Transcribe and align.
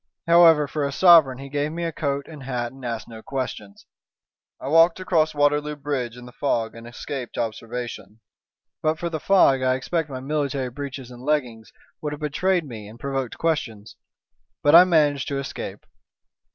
However, 0.25 0.67
for 0.67 0.83
a 0.83 0.91
sovereign 0.91 1.37
he 1.37 1.47
gave 1.47 1.71
me 1.71 1.83
a 1.83 1.91
coat 1.91 2.25
and 2.27 2.41
hat, 2.41 2.71
and 2.71 2.83
asked 2.83 3.07
no 3.07 3.21
questions. 3.21 3.85
I 4.59 4.67
walked 4.67 4.99
across 4.99 5.35
Waterloo 5.35 5.75
Bridge 5.75 6.17
in 6.17 6.25
the 6.25 6.31
fog 6.31 6.73
and 6.73 6.87
escaped 6.87 7.37
observation. 7.37 8.19
But 8.81 8.97
for 8.97 9.11
the 9.11 9.19
fog 9.19 9.61
I 9.61 9.75
expect 9.75 10.09
my 10.09 10.19
military 10.19 10.71
breeches 10.71 11.11
and 11.11 11.21
leggings 11.21 11.71
would 12.01 12.13
have 12.13 12.19
betrayed 12.19 12.65
me 12.65 12.87
and 12.87 12.99
provoked 12.99 13.37
questions. 13.37 13.95
But 14.63 14.73
I 14.73 14.85
managed 14.85 15.27
to 15.27 15.37
escape." 15.37 15.85